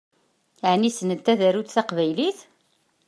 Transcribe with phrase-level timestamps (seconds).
[0.71, 2.39] Ɛni ssnent ad arunt taqbaylit?